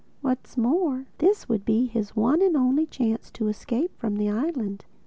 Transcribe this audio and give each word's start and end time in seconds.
What's 0.21 0.57
more 0.57 1.05
this 1.19 1.47
would 1.47 1.63
be 1.63 1.85
his 1.85 2.15
one 2.15 2.41
and 2.41 2.55
only 2.57 2.87
chance 2.87 3.31
of 3.39 3.47
escape 3.47 3.95
from 3.99 4.15
the 4.15 4.31
island. 4.31 4.85